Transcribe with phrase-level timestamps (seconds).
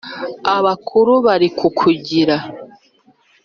[0.55, 2.37] abakuru bari kukugira